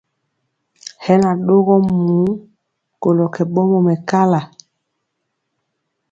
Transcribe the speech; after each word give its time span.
Hɛ 1.03 1.13
na 1.21 1.29
ɗogɔ 1.45 1.75
muu 2.03 2.31
kolɔ 3.01 3.25
kɛ 3.33 3.43
ɓɔmɔ 3.53 3.77
mɛkala. 3.85 4.39